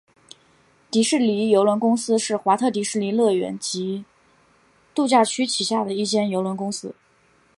[0.89, 4.03] 迪士尼邮轮公司是华特迪士尼乐园及
[4.95, 6.95] 度假区旗下的一间邮轮公司。